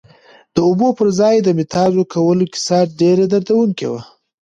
د 0.53 0.57
اوبو 0.67 0.89
پر 0.97 1.07
ځای 1.19 1.35
د 1.41 1.47
متیازو 1.57 2.03
کولو 2.13 2.45
کیسه 2.53 2.79
ډېره 2.99 3.23
دردونکې 3.33 3.87
وه. 3.91 4.01